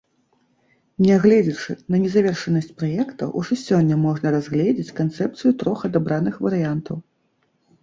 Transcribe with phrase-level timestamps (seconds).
[1.07, 6.95] Нягледзячы на незавершанасць праектаў, ужо сёння можна разгледзець канцэпцыю трох адабраных варыянтаў.